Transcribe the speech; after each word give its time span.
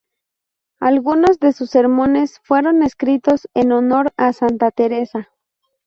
Algunos 0.79 1.37
de 1.39 1.53
sus 1.53 1.69
sermones 1.69 2.39
fueron 2.43 2.81
escritos 2.81 3.47
en 3.53 3.71
honor 3.71 4.11
a 4.17 4.33
Santa 4.33 4.71
Teresa. 4.71 5.29